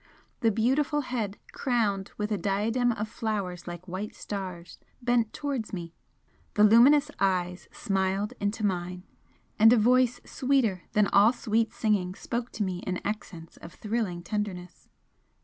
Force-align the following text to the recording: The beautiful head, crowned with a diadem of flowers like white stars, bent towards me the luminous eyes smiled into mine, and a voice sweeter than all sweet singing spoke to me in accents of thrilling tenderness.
The 0.39 0.49
beautiful 0.49 1.01
head, 1.01 1.37
crowned 1.51 2.09
with 2.17 2.31
a 2.31 2.37
diadem 2.39 2.91
of 2.91 3.07
flowers 3.07 3.67
like 3.67 3.87
white 3.87 4.15
stars, 4.15 4.79
bent 4.99 5.31
towards 5.31 5.73
me 5.73 5.93
the 6.55 6.63
luminous 6.63 7.11
eyes 7.19 7.67
smiled 7.71 8.33
into 8.39 8.65
mine, 8.65 9.03
and 9.59 9.71
a 9.71 9.77
voice 9.77 10.19
sweeter 10.25 10.85
than 10.93 11.05
all 11.09 11.31
sweet 11.33 11.71
singing 11.71 12.15
spoke 12.15 12.51
to 12.53 12.63
me 12.63 12.79
in 12.79 12.99
accents 13.05 13.57
of 13.57 13.75
thrilling 13.75 14.23
tenderness. 14.23 14.89